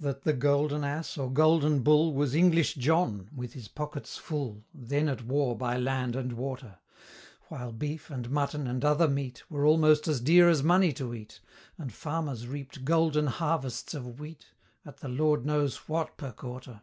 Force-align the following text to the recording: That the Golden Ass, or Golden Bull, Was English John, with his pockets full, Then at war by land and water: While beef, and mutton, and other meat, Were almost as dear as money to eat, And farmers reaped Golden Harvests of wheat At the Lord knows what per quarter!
That 0.00 0.22
the 0.22 0.32
Golden 0.32 0.82
Ass, 0.82 1.16
or 1.16 1.30
Golden 1.30 1.84
Bull, 1.84 2.12
Was 2.14 2.34
English 2.34 2.74
John, 2.74 3.30
with 3.32 3.52
his 3.52 3.68
pockets 3.68 4.18
full, 4.18 4.64
Then 4.74 5.08
at 5.08 5.24
war 5.24 5.56
by 5.56 5.76
land 5.78 6.16
and 6.16 6.32
water: 6.32 6.80
While 7.46 7.70
beef, 7.70 8.10
and 8.10 8.28
mutton, 8.28 8.66
and 8.66 8.84
other 8.84 9.06
meat, 9.06 9.44
Were 9.48 9.64
almost 9.64 10.08
as 10.08 10.20
dear 10.20 10.48
as 10.48 10.64
money 10.64 10.92
to 10.94 11.14
eat, 11.14 11.38
And 11.78 11.92
farmers 11.92 12.48
reaped 12.48 12.84
Golden 12.84 13.28
Harvests 13.28 13.94
of 13.94 14.18
wheat 14.18 14.46
At 14.84 14.96
the 14.96 15.08
Lord 15.08 15.46
knows 15.46 15.88
what 15.88 16.16
per 16.16 16.32
quarter! 16.32 16.82